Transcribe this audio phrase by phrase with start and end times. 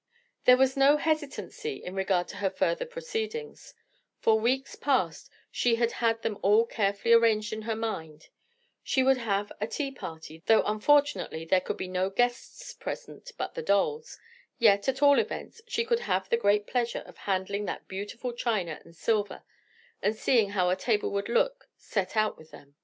[0.45, 3.75] There was no hesitancy in regard to her further proceedings;
[4.17, 8.29] for weeks past, she had had them all carefully arranged in her mind;
[8.81, 13.53] she would have a tea party, though, unfortunately, there could be no guests present but
[13.53, 14.17] the dolls;
[14.57, 18.81] yet at all events, she could have the great pleasure of handling that beautiful china
[18.83, 19.43] and silver
[20.01, 22.73] and seeing how a table would look set out with them.